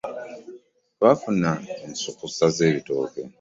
[0.95, 1.51] Twafuna
[1.85, 3.21] ensukusa zebitooke.